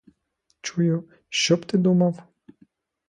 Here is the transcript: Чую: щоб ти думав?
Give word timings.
Чую: 0.61 1.09
щоб 1.29 1.65
ти 1.65 1.77
думав? 1.77 2.19